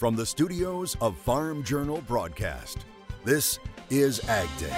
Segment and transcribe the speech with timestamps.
[0.00, 2.86] From the studios of Farm Journal Broadcast,
[3.22, 3.58] this
[3.90, 4.74] is Ag Day.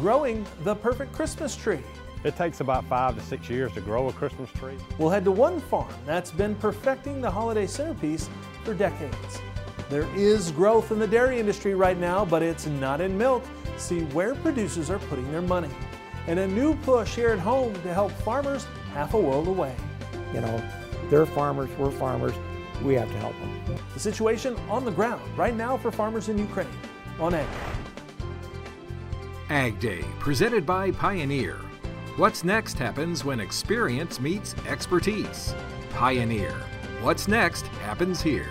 [0.00, 1.82] Growing the perfect Christmas tree.
[2.24, 4.78] It takes about five to six years to grow a Christmas tree.
[4.96, 8.30] We'll head to one farm that's been perfecting the holiday centerpiece
[8.64, 9.42] for decades.
[9.90, 13.44] There is growth in the dairy industry right now, but it's not in milk.
[13.76, 15.68] See where producers are putting their money.
[16.26, 19.74] And a new push here at home to help farmers half a world away.
[20.34, 20.62] You know,
[21.08, 22.34] they're farmers, we're farmers,
[22.82, 23.76] we have to help them.
[23.94, 26.68] The situation on the ground right now for farmers in Ukraine
[27.18, 27.46] on Ag
[29.50, 31.56] Ag Day, presented by Pioneer.
[32.16, 35.54] What's next happens when experience meets expertise.
[35.90, 36.52] Pioneer.
[37.02, 38.48] What's next happens here.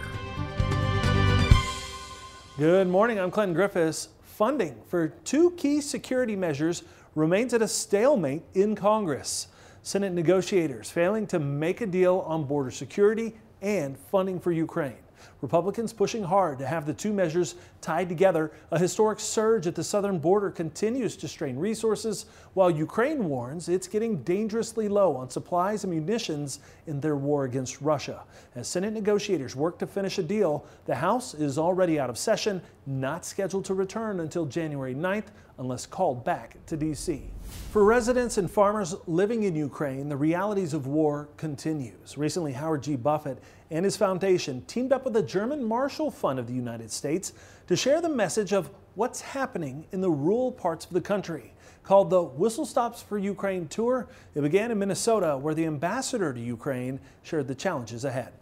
[2.58, 3.18] Good morning.
[3.20, 4.10] I'm Clinton Griffiths.
[4.24, 6.84] Funding for two key security measures
[7.16, 9.48] remains at a stalemate in Congress.
[9.82, 14.98] Senate negotiators failing to make a deal on border security and funding for Ukraine.
[15.42, 18.52] Republicans pushing hard to have the two measures tied together.
[18.72, 23.88] A historic surge at the southern border continues to strain resources, while Ukraine warns it's
[23.88, 28.24] getting dangerously low on supplies and munitions in their war against Russia.
[28.56, 32.62] As Senate negotiators work to finish a deal, the House is already out of session,
[32.86, 37.24] not scheduled to return until January 9th unless called back to D.C.
[37.72, 42.18] For residents and farmers living in Ukraine, the realities of war continues.
[42.18, 42.96] Recently, Howard G.
[42.96, 47.34] Buffett and his foundation teamed up with the German Marshall Fund of the United States
[47.68, 51.54] to share the message of what's happening in the rural parts of the country.
[51.84, 56.40] Called the Whistle Stops for Ukraine Tour, it began in Minnesota, where the ambassador to
[56.40, 58.34] Ukraine shared the challenges ahead.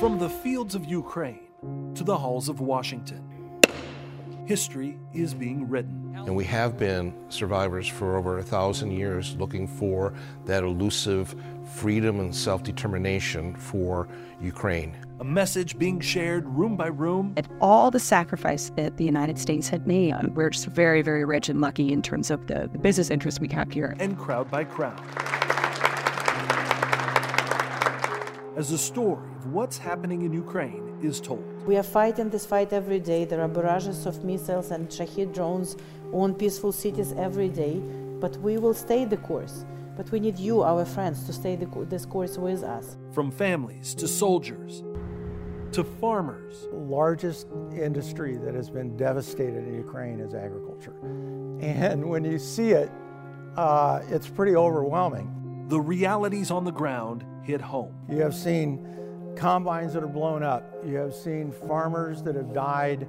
[0.00, 1.40] From the fields of Ukraine
[1.94, 3.60] to the halls of Washington,
[4.46, 6.14] history is being written.
[6.16, 10.14] And we have been survivors for over a thousand years looking for
[10.46, 11.34] that elusive
[11.74, 14.08] freedom and self determination for
[14.40, 14.96] Ukraine.
[15.20, 17.34] A message being shared room by room.
[17.36, 21.50] At all the sacrifice that the United States had made, we're just very, very rich
[21.50, 23.94] and lucky in terms of the, the business interests we have here.
[24.00, 24.98] And crowd by crowd.
[28.60, 31.44] As the story of what's happening in Ukraine is told.
[31.66, 33.24] We are fighting this fight every day.
[33.24, 35.78] There are barrages of missiles and Shahed drones
[36.12, 37.76] on peaceful cities every day,
[38.20, 39.64] but we will stay the course.
[39.96, 42.98] But we need you, our friends, to stay the, this course with us.
[43.12, 44.84] From families to soldiers
[45.72, 46.66] to farmers.
[46.70, 50.96] The largest industry that has been devastated in Ukraine is agriculture.
[51.60, 52.90] And when you see it,
[53.56, 55.39] uh, it's pretty overwhelming.
[55.70, 57.94] The realities on the ground hit home.
[58.08, 58.84] You have seen
[59.36, 60.64] combines that are blown up.
[60.84, 63.06] You have seen farmers that have died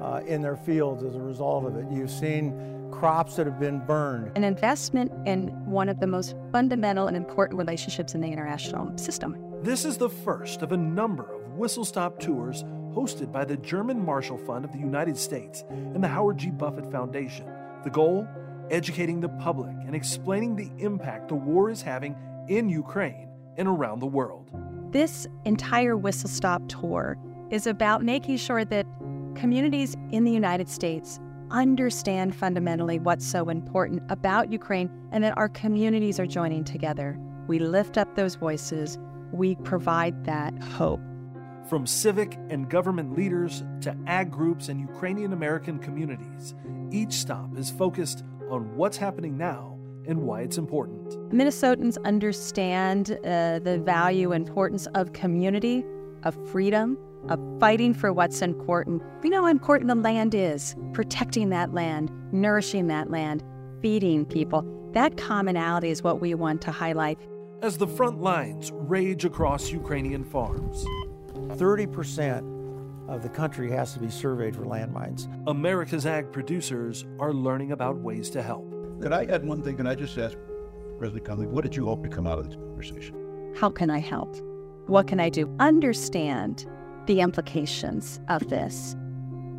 [0.00, 1.86] uh, in their fields as a result of it.
[1.90, 4.30] You've seen crops that have been burned.
[4.36, 9.36] An investment in one of the most fundamental and important relationships in the international system.
[9.64, 12.62] This is the first of a number of whistle stop tours
[12.94, 16.52] hosted by the German Marshall Fund of the United States and the Howard G.
[16.52, 17.50] Buffett Foundation.
[17.82, 18.28] The goal?
[18.70, 22.16] Educating the public and explaining the impact the war is having
[22.48, 24.50] in Ukraine and around the world.
[24.90, 27.18] This entire Whistle Stop tour
[27.50, 28.86] is about making sure that
[29.34, 31.20] communities in the United States
[31.50, 37.18] understand fundamentally what's so important about Ukraine and that our communities are joining together.
[37.46, 38.98] We lift up those voices,
[39.30, 41.00] we provide that hope.
[41.68, 46.54] From civic and government leaders to ag groups and Ukrainian American communities,
[46.90, 51.08] each stop is focused on what's happening now and why it's important.
[51.32, 55.82] Minnesotans understand uh, the value and importance of community,
[56.24, 56.98] of freedom,
[57.30, 59.02] of fighting for what's important.
[59.22, 63.42] We know how important the land is, protecting that land, nourishing that land,
[63.80, 64.66] feeding people.
[64.92, 67.18] That commonality is what we want to highlight.
[67.62, 70.84] As the front lines rage across Ukrainian farms,
[71.56, 75.28] 30% of the country has to be surveyed for landmines.
[75.46, 78.70] America's ag producers are learning about ways to help.
[79.00, 79.76] Could I add one thing?
[79.76, 80.36] Can I just ask
[80.98, 83.54] President Conley, what did you hope to come out of this conversation?
[83.56, 84.36] How can I help?
[84.86, 85.54] What can I do?
[85.60, 86.66] Understand
[87.06, 88.96] the implications of this.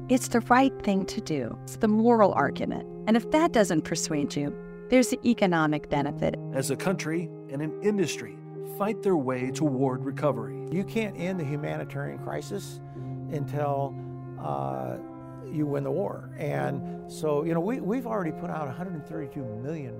[0.09, 1.57] It's the right thing to do.
[1.63, 2.87] It's the moral argument.
[3.07, 4.55] And if that doesn't persuade you,
[4.89, 6.35] there's the economic benefit.
[6.53, 8.37] As a country and an industry
[8.77, 10.67] fight their way toward recovery.
[10.71, 12.79] You can't end the humanitarian crisis
[13.31, 13.95] until
[14.39, 14.97] uh,
[15.51, 16.29] you win the war.
[16.37, 19.99] And so, you know, we, we've already put out 132 million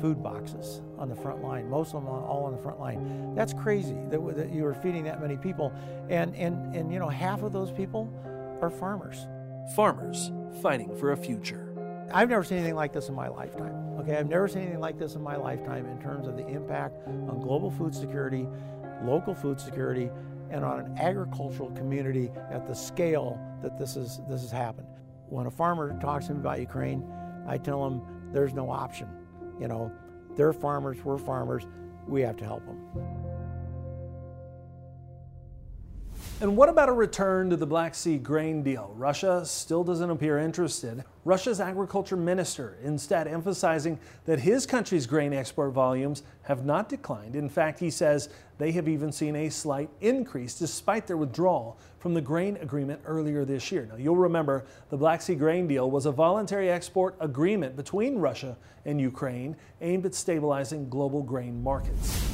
[0.00, 3.34] food boxes on the front line, most of them all on the front line.
[3.34, 5.72] That's crazy that, that you were feeding that many people.
[6.08, 8.12] And, and, and, you know, half of those people
[8.60, 9.26] are farmers.
[9.74, 10.30] Farmers
[10.62, 11.65] fighting for a future.
[12.12, 13.74] I've never seen anything like this in my lifetime.
[14.00, 17.06] Okay, I've never seen anything like this in my lifetime in terms of the impact
[17.06, 18.46] on global food security,
[19.02, 20.10] local food security,
[20.50, 24.86] and on an agricultural community at the scale that this is this has happened.
[25.28, 27.04] When a farmer talks to me about Ukraine,
[27.46, 29.08] I tell them there's no option.
[29.60, 29.92] You know,
[30.36, 31.66] they're farmers, we're farmers,
[32.06, 33.15] we have to help them.
[36.38, 38.92] And what about a return to the Black Sea grain deal?
[38.94, 41.02] Russia still doesn't appear interested.
[41.24, 47.36] Russia's agriculture minister instead emphasizing that his country's grain export volumes have not declined.
[47.36, 48.28] In fact, he says
[48.58, 53.46] they have even seen a slight increase despite their withdrawal from the grain agreement earlier
[53.46, 53.86] this year.
[53.90, 58.58] Now, you'll remember the Black Sea grain deal was a voluntary export agreement between Russia
[58.84, 62.25] and Ukraine aimed at stabilizing global grain markets.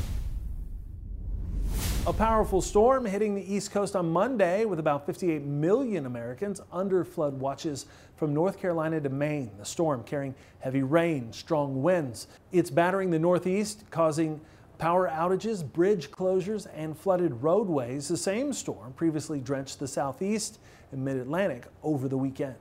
[2.05, 7.05] A powerful storm hitting the East Coast on Monday with about 58 million Americans under
[7.05, 9.53] flood watches from North Carolina to Maine.
[9.57, 12.27] The storm carrying heavy rain, strong winds.
[12.51, 14.41] It's battering the Northeast, causing
[14.79, 18.09] power outages, bridge closures, and flooded roadways.
[18.09, 20.59] The same storm previously drenched the Southeast
[20.91, 22.57] and Mid Atlantic over the weekend.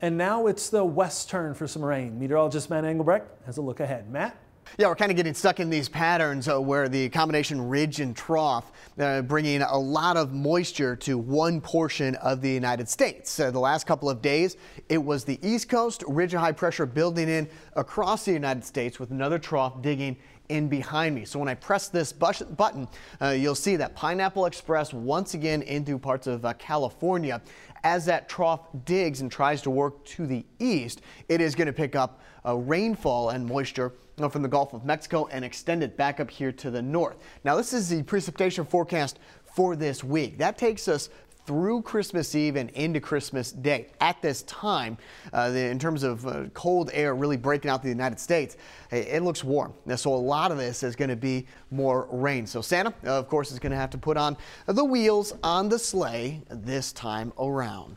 [0.00, 2.18] And now it's the west turn for some rain.
[2.18, 4.10] Meteorologist Matt Engelbrecht has a look ahead.
[4.10, 4.38] Matt?
[4.78, 8.14] Yeah, we're kind of getting stuck in these patterns uh, where the combination ridge and
[8.14, 13.40] trough uh, bringing a lot of moisture to one portion of the United States.
[13.40, 14.58] Uh, the last couple of days,
[14.90, 19.00] it was the East Coast ridge of high pressure building in across the United States
[19.00, 20.16] with another trough digging
[20.48, 21.24] in behind me.
[21.24, 22.88] So when I press this button,
[23.20, 27.40] uh, you'll see that Pineapple Express once again into parts of uh, California.
[27.84, 31.72] As that trough digs and tries to work to the east, it is going to
[31.72, 33.92] pick up uh, rainfall and moisture
[34.30, 37.16] from the Gulf of Mexico and extend it back up here to the north.
[37.44, 40.38] Now, this is the precipitation forecast for this week.
[40.38, 41.10] That takes us
[41.46, 43.88] through Christmas Eve and into Christmas Day.
[44.00, 44.98] At this time,
[45.32, 48.56] uh, the, in terms of uh, cold air really breaking out the United States,
[48.90, 49.72] it, it looks warm.
[49.96, 52.46] So a lot of this is going to be more rain.
[52.46, 55.78] So Santa, of course, is going to have to put on the wheels on the
[55.78, 57.96] sleigh this time around.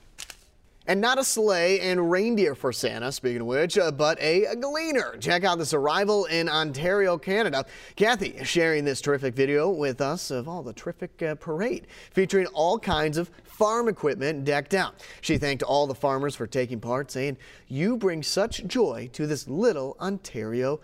[0.89, 5.15] And not a sleigh and reindeer for Santa, speaking of which, uh, but a, gleaner.
[5.19, 7.63] Check out this arrival in Ontario, Canada.
[7.95, 12.79] Kathy sharing this terrific video with us of all the terrific uh, parade featuring all
[12.79, 14.95] kinds of farm equipment decked out.
[15.21, 17.37] She thanked all the farmers for taking part, saying,
[17.67, 20.79] You bring such joy to this little Ontario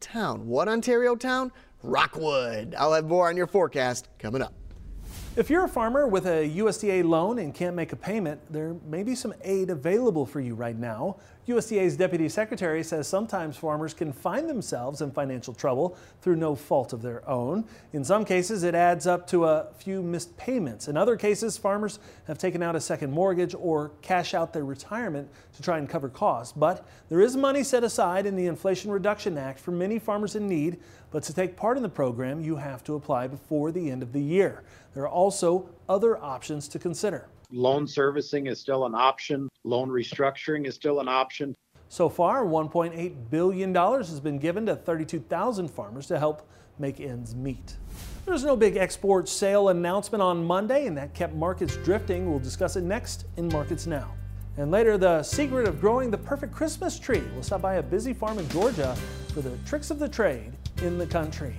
[0.00, 0.48] town.
[0.48, 1.52] What Ontario town?
[1.82, 2.74] Rockwood.
[2.78, 4.54] I'll have more on your forecast coming up.
[5.36, 9.04] If you're a farmer with a USDA loan and can't make a payment, there may
[9.04, 11.18] be some aid available for you right now.
[11.48, 16.92] USDA's Deputy Secretary says sometimes farmers can find themselves in financial trouble through no fault
[16.92, 17.64] of their own.
[17.94, 20.86] In some cases, it adds up to a few missed payments.
[20.86, 25.30] In other cases, farmers have taken out a second mortgage or cash out their retirement
[25.56, 26.52] to try and cover costs.
[26.52, 30.46] But there is money set aside in the Inflation Reduction Act for many farmers in
[30.46, 30.78] need.
[31.10, 34.12] But to take part in the program, you have to apply before the end of
[34.12, 34.62] the year.
[34.94, 37.26] There are also other options to consider.
[37.52, 39.48] Loan servicing is still an option.
[39.64, 41.56] Loan restructuring is still an option.
[41.88, 46.48] So far, $1.8 billion has been given to 32,000 farmers to help
[46.78, 47.76] make ends meet.
[48.24, 52.30] There's no big export sale announcement on Monday, and that kept markets drifting.
[52.30, 54.14] We'll discuss it next in Markets Now.
[54.56, 57.22] And later, the secret of growing the perfect Christmas tree.
[57.32, 58.96] We'll stop by a busy farm in Georgia
[59.32, 61.56] for the tricks of the trade in the country.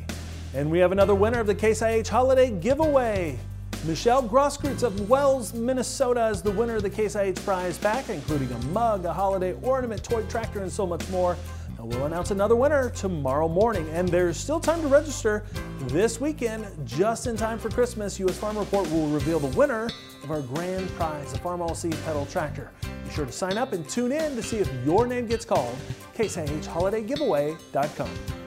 [0.53, 3.37] And we have another winner of the Case IH Holiday Giveaway.
[3.85, 8.51] Michelle Grosskreutz of Wells, Minnesota is the winner of the Case IH prize pack, including
[8.51, 11.35] a mug, a holiday ornament, toy tractor, and so much more.
[11.79, 15.43] Now we'll announce another winner tomorrow morning, and there's still time to register
[15.87, 18.19] this weekend, just in time for Christmas.
[18.19, 18.37] U.S.
[18.37, 19.89] Farm Report will reveal the winner
[20.23, 22.69] of our grand prize, the Farmall Seed Pedal Tractor.
[22.83, 25.75] Be sure to sign up and tune in to see if your name gets called.
[26.15, 28.40] CaseIHHolidayGiveaway.com.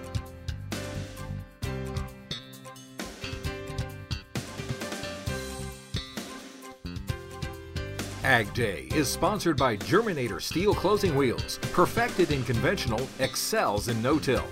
[8.25, 11.59] Ag Day is sponsored by Germinator Steel Closing Wheels.
[11.73, 14.43] Perfected in conventional, excels in no-till.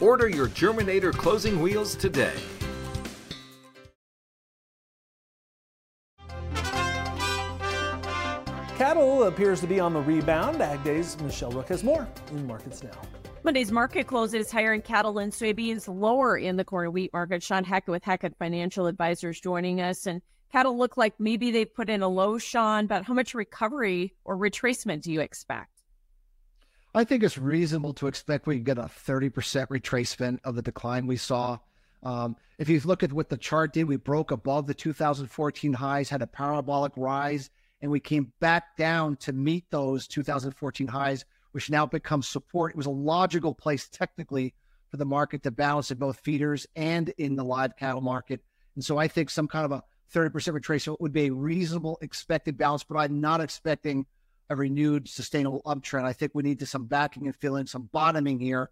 [0.00, 2.32] Order your Germinator closing wheels today.
[8.78, 10.62] Cattle appears to be on the rebound.
[10.62, 12.98] Ag Days, Michelle Rook has more in Markets Now.
[13.44, 17.42] Monday's market closes higher in cattle and soybeans, lower in the corn and wheat market.
[17.42, 20.06] Sean Hackett with Hackett Financial Advisors joining us.
[20.06, 20.22] And
[20.54, 24.36] cattle look like maybe they put in a low, Sean, but how much recovery or
[24.36, 25.82] retracement do you expect?
[26.94, 29.32] I think it's reasonable to expect we get a 30%
[29.66, 31.58] retracement of the decline we saw.
[32.04, 36.08] Um, if you look at what the chart did, we broke above the 2014 highs,
[36.08, 37.50] had a parabolic rise,
[37.82, 42.70] and we came back down to meet those 2014 highs, which now becomes support.
[42.70, 44.54] It was a logical place technically
[44.88, 48.40] for the market to balance in both feeders and in the live cattle market.
[48.76, 49.82] And so I think some kind of a
[50.12, 54.06] 30% retracement would be a reasonable expected balance, but I'm not expecting
[54.50, 56.04] a renewed sustainable uptrend.
[56.04, 58.70] I think we need to some backing and filling, some bottoming here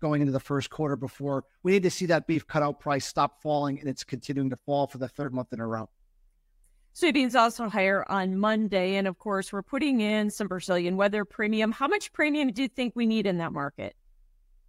[0.00, 3.40] going into the first quarter before we need to see that beef cutout price stop
[3.40, 5.88] falling and it's continuing to fall for the third month in a row.
[6.94, 8.96] Soybeans also higher on Monday.
[8.96, 11.72] And of course, we're putting in some Brazilian weather premium.
[11.72, 13.96] How much premium do you think we need in that market?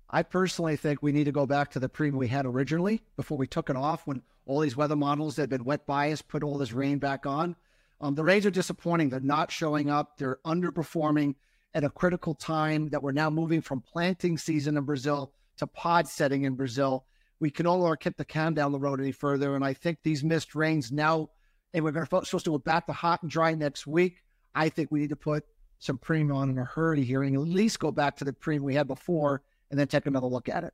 [0.10, 3.38] I personally think we need to go back to the premium we had originally before
[3.38, 6.44] we took it off when all these weather models that had been wet bias put
[6.44, 7.56] all this rain back on.
[8.00, 9.10] Um, the rains are disappointing.
[9.10, 10.18] They're not showing up.
[10.18, 11.36] They're underperforming
[11.74, 16.08] at a critical time that we're now moving from planting season in Brazil to pod
[16.08, 17.06] setting in Brazil.
[17.40, 19.56] We can no longer kick the can down the road any further.
[19.56, 21.30] And I think these missed rains now,
[21.74, 24.22] and we're to, supposed to go back to hot and dry next week.
[24.54, 25.44] I think we need to put
[25.80, 28.64] some premium on in a hurry here and at least go back to the premium
[28.64, 29.42] we had before
[29.72, 30.74] and then take another look at it.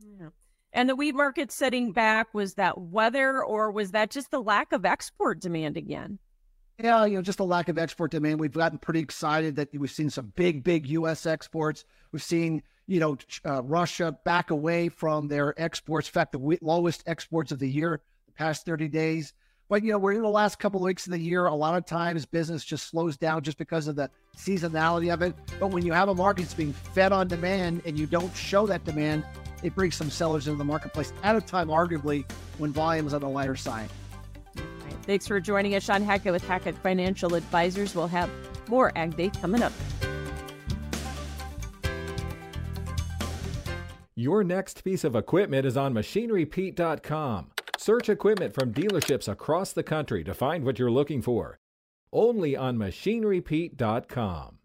[0.00, 0.28] Yeah.
[0.72, 4.72] And the wheat market setting back, was that weather or was that just the lack
[4.72, 6.18] of export demand again?
[6.82, 8.40] Yeah, you know, just a lack of export demand.
[8.40, 11.26] We've gotten pretty excited that we've seen some big, big U.S.
[11.26, 11.84] exports.
[12.10, 16.08] We've seen, you know, uh, Russia back away from their exports.
[16.08, 19.34] In fact, the lowest exports of the year, the past 30 days.
[19.68, 21.46] But, you know, we're in the last couple of weeks of the year.
[21.46, 25.34] A lot of times business just slows down just because of the seasonality of it.
[25.60, 28.66] But when you have a market that's being fed on demand and you don't show
[28.66, 29.24] that demand,
[29.62, 32.24] it brings some sellers into the marketplace at a time, arguably,
[32.58, 33.88] when volume is on the lighter side.
[35.02, 37.94] Thanks for joining us, Sean Hackett with Hackett Financial Advisors.
[37.94, 38.30] We'll have
[38.68, 39.72] more Ag Day coming up.
[44.14, 47.50] Your next piece of equipment is on machinerypete.com.
[47.78, 51.58] Search equipment from dealerships across the country to find what you're looking for.
[52.12, 54.58] Only on machinerypete.com.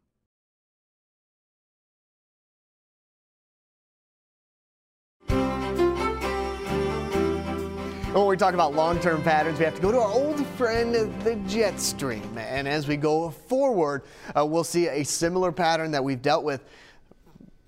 [8.14, 11.36] When we talk about long-term patterns, we have to go to our old friend, the
[11.48, 12.38] jet stream.
[12.38, 14.04] And as we go forward,
[14.36, 16.66] uh, we'll see a similar pattern that we've dealt with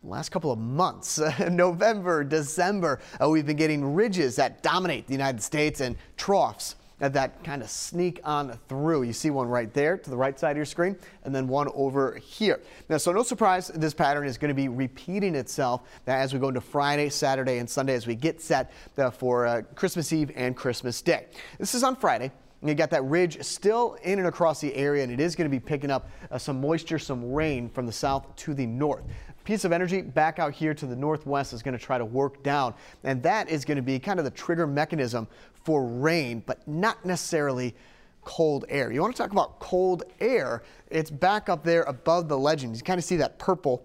[0.03, 1.19] last couple of months,
[1.51, 7.43] November, December, uh, we've been getting ridges that dominate the United States and troughs that
[7.43, 9.03] kind of sneak on through.
[9.03, 11.69] You see one right there to the right side of your screen and then one
[11.73, 12.59] over here.
[12.89, 16.49] Now, so no surprise, this pattern is going to be repeating itself as we go
[16.49, 20.55] into Friday, Saturday, and Sunday as we get set uh, for uh, Christmas Eve and
[20.55, 21.27] Christmas Day.
[21.57, 22.31] This is on Friday.
[22.61, 25.49] And You got that ridge still in and across the area, and it is going
[25.49, 29.03] to be picking up uh, some moisture, some rain from the south to the north
[29.49, 32.43] piece of energy back out here to the northwest is going to try to work
[32.43, 32.71] down.
[33.03, 35.27] And that is going to be kind of the trigger mechanism
[35.63, 37.75] for rain, but not necessarily
[38.21, 38.91] cold air.
[38.91, 40.61] You want to talk about cold air?
[40.91, 42.75] It's back up there above the legend.
[42.75, 43.83] You kind of see that purple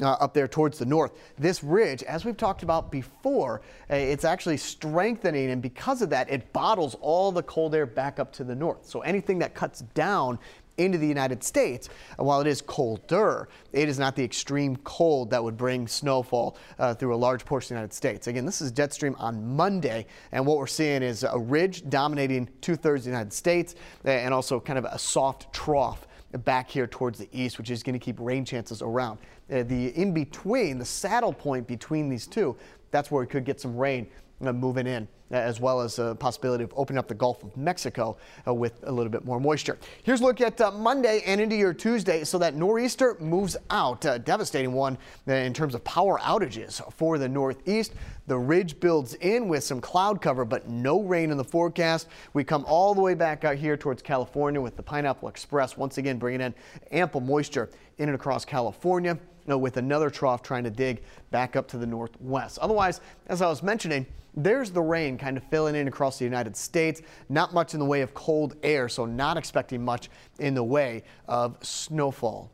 [0.00, 1.10] uh, up there towards the north.
[1.36, 6.30] This ridge, as we've talked about before, uh, it's actually strengthening, and because of that,
[6.30, 8.86] it bottles all the cold air back up to the north.
[8.86, 10.38] So anything that cuts down
[10.80, 11.88] into the United States.
[12.16, 16.94] While it is colder, it is not the extreme cold that would bring snowfall uh,
[16.94, 18.26] through a large portion of the United States.
[18.26, 22.48] Again, this is jet stream on Monday, and what we're seeing is a ridge dominating
[22.60, 26.06] two thirds of the United States and also kind of a soft trough
[26.44, 29.18] back here towards the east, which is going to keep rain chances around.
[29.52, 32.56] Uh, the in between, the saddle point between these two,
[32.90, 34.06] that's where we could get some rain
[34.44, 38.16] uh, moving in as well as a possibility of opening up the Gulf of Mexico
[38.46, 39.78] uh, with a little bit more moisture.
[40.02, 42.24] Here's a look at uh, Monday and into your Tuesday.
[42.24, 47.18] So that nor'easter moves out, a devastating one uh, in terms of power outages for
[47.18, 47.94] the Northeast.
[48.26, 52.08] The ridge builds in with some cloud cover, but no rain in the forecast.
[52.32, 55.98] We come all the way back out here towards California with the Pineapple Express, once
[55.98, 56.54] again bringing in
[56.92, 59.18] ample moisture in and across California
[59.50, 62.58] uh, with another trough trying to dig back up to the northwest.
[62.58, 66.56] Otherwise, as I was mentioning, there's the rain kind of filling in across the United
[66.56, 67.02] States.
[67.28, 71.02] Not much in the way of cold air, so not expecting much in the way
[71.26, 72.50] of snowfall.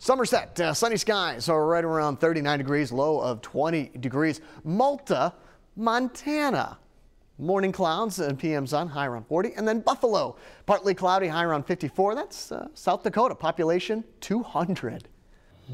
[0.00, 4.40] Somerset, uh, sunny skies are right around 39 degrees, low of 20 degrees.
[4.62, 5.32] Malta,
[5.76, 6.78] Montana.
[7.40, 9.54] Morning clouds and PM sun, high around 40.
[9.54, 12.16] And then Buffalo, partly cloudy, high around 54.
[12.16, 15.08] That's uh, South Dakota, population 200.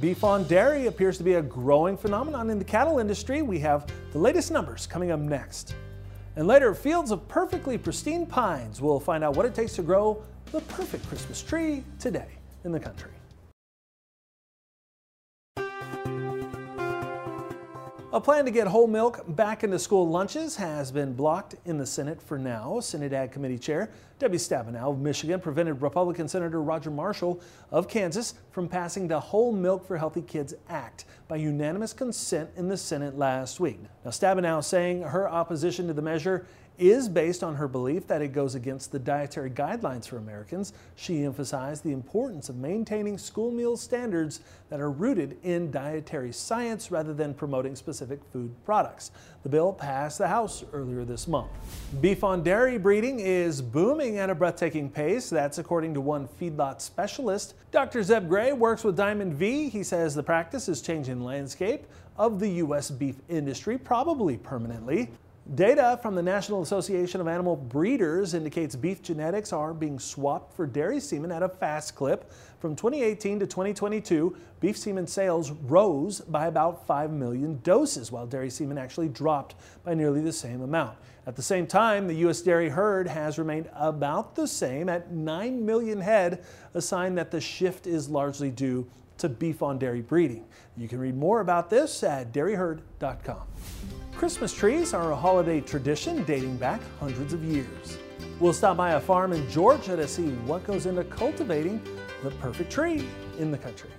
[0.00, 3.42] Beef on dairy appears to be a growing phenomenon in the cattle industry.
[3.42, 5.76] We have the latest numbers coming up next.
[6.34, 8.80] And later, fields of perfectly pristine pines.
[8.80, 10.20] We'll find out what it takes to grow
[10.50, 12.26] the perfect Christmas tree today
[12.64, 13.12] in the country.
[18.14, 21.84] A plan to get whole milk back into school lunches has been blocked in the
[21.84, 22.78] Senate for now.
[22.78, 23.90] Senate Ag Committee Chair
[24.20, 27.40] Debbie Stabenow of Michigan prevented Republican Senator Roger Marshall
[27.72, 32.68] of Kansas from passing the Whole Milk for Healthy Kids Act by unanimous consent in
[32.68, 33.80] the Senate last week.
[34.04, 36.46] Now, Stabenow saying her opposition to the measure
[36.78, 40.72] is based on her belief that it goes against the dietary guidelines for Americans.
[40.96, 44.40] She emphasized the importance of maintaining school meal standards
[44.70, 49.12] that are rooted in dietary science rather than promoting specific food products.
[49.42, 51.50] The bill passed the House earlier this month.
[52.00, 55.30] Beef on dairy breeding is booming at a breathtaking pace.
[55.30, 57.54] That's according to one feedlot specialist.
[57.70, 58.02] Dr.
[58.02, 59.68] Zeb Gray works with Diamond V.
[59.68, 61.84] He says the practice is changing the landscape
[62.16, 62.90] of the U.S.
[62.90, 65.10] beef industry, probably permanently.
[65.52, 70.66] Data from the National Association of Animal Breeders indicates beef genetics are being swapped for
[70.66, 72.32] dairy semen at a fast clip.
[72.60, 78.48] From 2018 to 2022, beef semen sales rose by about 5 million doses, while dairy
[78.48, 80.96] semen actually dropped by nearly the same amount.
[81.26, 82.40] At the same time, the U.S.
[82.40, 87.40] dairy herd has remained about the same at 9 million head, a sign that the
[87.40, 90.46] shift is largely due to beef on dairy breeding.
[90.74, 93.42] You can read more about this at dairyherd.com.
[94.24, 97.98] Christmas trees are a holiday tradition dating back hundreds of years.
[98.40, 101.78] We'll stop by a farm in Georgia to see what goes into cultivating
[102.22, 103.06] the perfect tree
[103.38, 103.90] in the country.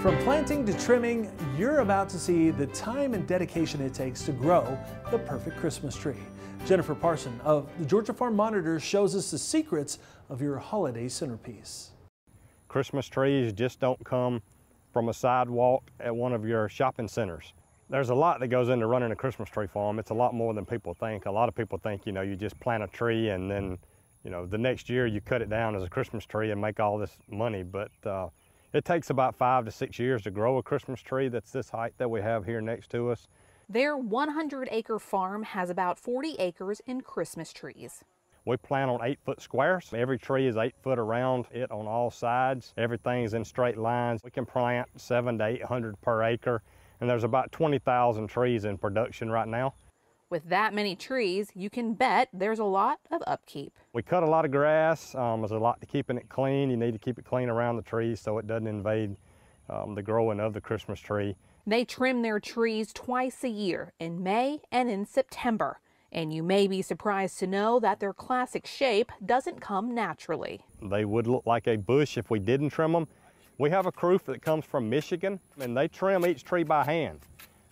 [0.00, 4.32] From planting to trimming, you're about to see the time and dedication it takes to
[4.32, 4.78] grow
[5.10, 6.24] the perfect Christmas tree.
[6.64, 9.98] Jennifer Parson of the Georgia Farm Monitor shows us the secrets
[10.30, 11.90] of your holiday centerpiece.
[12.66, 14.40] Christmas trees just don't come
[14.92, 17.52] from a sidewalk at one of your shopping centers.
[17.88, 19.98] There's a lot that goes into running a Christmas tree farm.
[19.98, 21.26] It's a lot more than people think.
[21.26, 23.78] A lot of people think, you know, you just plant a tree and then,
[24.24, 26.78] you know, the next year you cut it down as a Christmas tree and make
[26.78, 27.64] all this money.
[27.64, 28.28] But uh,
[28.72, 31.94] it takes about five to six years to grow a Christmas tree that's this height
[31.98, 33.26] that we have here next to us.
[33.68, 38.04] Their 100 acre farm has about 40 acres in Christmas trees.
[38.46, 39.90] We plant on eight foot squares.
[39.94, 42.72] Every tree is eight foot around it on all sides.
[42.78, 44.22] Everything's in straight lines.
[44.24, 46.62] We can plant seven to 800 per acre,
[47.00, 49.74] and there's about 20,000 trees in production right now.
[50.30, 53.72] With that many trees, you can bet there's a lot of upkeep.
[53.92, 55.14] We cut a lot of grass.
[55.16, 56.70] Um, there's a lot to keeping it clean.
[56.70, 59.16] You need to keep it clean around the trees so it doesn't invade
[59.68, 61.36] um, the growing of the Christmas tree.
[61.66, 65.80] They trim their trees twice a year, in May and in September.
[66.12, 70.60] And you may be surprised to know that their classic shape doesn't come naturally.
[70.82, 73.06] They would look like a bush if we didn't trim them.
[73.58, 77.20] We have a crew that comes from Michigan, and they trim each tree by hand.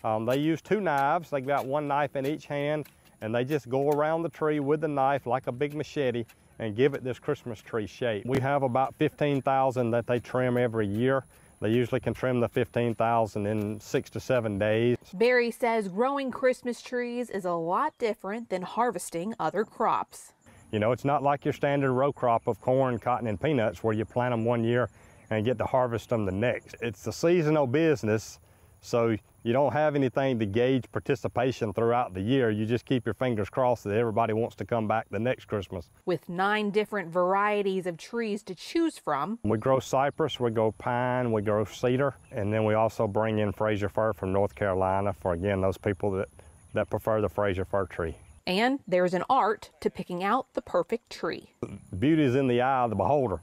[0.04, 1.30] Um, they use two knives.
[1.30, 2.86] They've got one knife in each hand,
[3.20, 6.24] and they just go around the tree with the knife like a big machete
[6.60, 8.24] and give it this Christmas tree shape.
[8.26, 11.24] We have about 15,000 that they trim every year.
[11.60, 14.96] They usually can trim the 15,000 in six to seven days.
[15.12, 20.32] Barry says growing Christmas trees is a lot different than harvesting other crops.
[20.70, 23.94] You know, it's not like your standard row crop of corn, cotton, and peanuts where
[23.94, 24.88] you plant them one year
[25.30, 26.76] and get to harvest them the next.
[26.80, 28.38] It's a seasonal business
[28.80, 29.16] so
[29.48, 32.50] you don't have anything to gauge participation throughout the year.
[32.50, 35.88] You just keep your fingers crossed that everybody wants to come back the next Christmas.
[36.04, 39.38] With nine different varieties of trees to choose from.
[39.44, 43.52] We grow cypress, we grow pine, we grow cedar, and then we also bring in
[43.52, 46.28] Fraser fir from North Carolina for, again, those people that,
[46.74, 48.18] that prefer the Fraser fir tree.
[48.46, 51.54] And there's an art to picking out the perfect tree.
[51.98, 53.40] Beauty is in the eye of the beholder.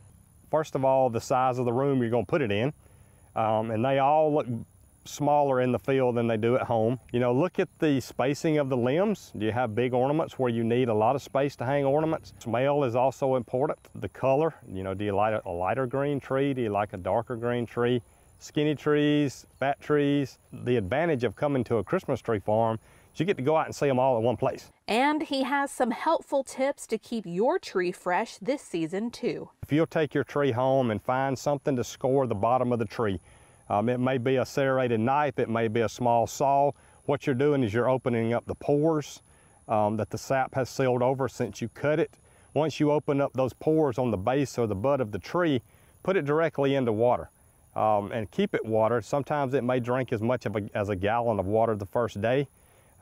[0.52, 2.74] First of all, the size of the room you're going to put it in.
[3.36, 4.48] Um, and they all look
[5.06, 7.00] smaller in the field than they do at home.
[7.12, 9.32] You know, look at the spacing of the limbs.
[9.38, 12.34] Do you have big ornaments where you need a lot of space to hang ornaments?
[12.40, 13.80] Smell is also important.
[13.96, 16.54] The color, you know, do you like a lighter green tree?
[16.54, 18.02] Do you like a darker green tree?
[18.40, 20.38] Skinny trees, fat trees.
[20.52, 22.80] The advantage of coming to a Christmas tree farm
[23.14, 24.72] is you get to go out and see them all at one place.
[24.88, 29.50] And he has some helpful tips to keep your tree fresh this season too.
[29.64, 32.86] If you'll take your tree home and find something to score the bottom of the
[32.86, 33.20] tree,
[33.70, 36.72] um, it may be a serrated knife, it may be a small saw.
[37.06, 39.22] What you're doing is you're opening up the pores
[39.68, 42.12] um, that the sap has sealed over since you cut it.
[42.54, 45.62] Once you open up those pores on the base or the butt of the tree,
[46.04, 47.30] put it directly into water
[47.76, 49.04] um, and keep it watered.
[49.04, 52.48] Sometimes it may drink as much a, as a gallon of water the first day.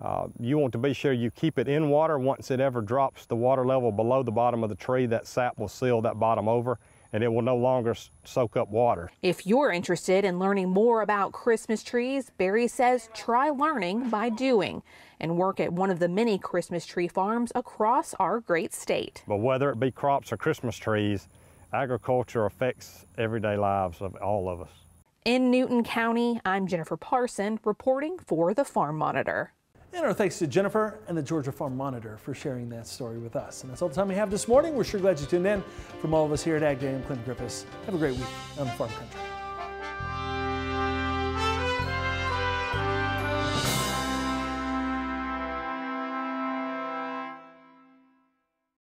[0.01, 2.17] Uh, you want to be sure you keep it in water.
[2.17, 5.57] Once it ever drops the water level below the bottom of the tree, that sap
[5.57, 6.79] will seal that bottom over
[7.13, 7.95] and it will no longer
[8.25, 9.09] soak up water.
[9.21, 14.81] If you're interested in learning more about Christmas trees, Barry says try learning by doing
[15.19, 19.23] and work at one of the many Christmas tree farms across our great state.
[19.27, 21.27] But whether it be crops or Christmas trees,
[21.71, 24.71] agriculture affects everyday lives of all of us.
[25.23, 29.53] In Newton County, I'm Jennifer Parson reporting for the Farm Monitor.
[29.95, 33.35] And our thanks to Jennifer and the Georgia Farm Monitor for sharing that story with
[33.35, 33.61] us.
[33.61, 34.73] And that's all the time we have this morning.
[34.73, 35.63] We're sure glad you tuned in.
[36.01, 37.67] From all of us here at Ag Day, I'm Clinton Griffiths.
[37.85, 38.25] Have a great week
[38.59, 39.32] on Farm Country.